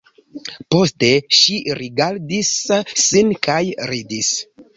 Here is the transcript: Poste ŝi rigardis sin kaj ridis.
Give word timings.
Poste 0.75 1.09
ŝi 1.39 1.57
rigardis 1.81 2.51
sin 3.05 3.31
kaj 3.49 3.61
ridis. 3.93 4.35